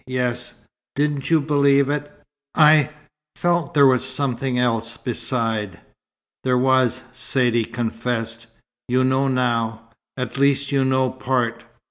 [0.07, 0.55] "Yes."
[0.95, 2.11] "Didn't you believe it?"
[2.55, 2.89] "I
[3.35, 5.79] felt there was something else, beside."
[6.43, 8.47] "There was!" Saidee confessed.
[8.87, 11.65] "You know now at least you know part.